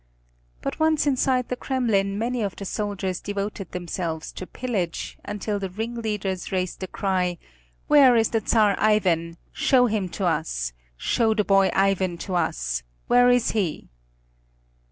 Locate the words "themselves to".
3.71-4.47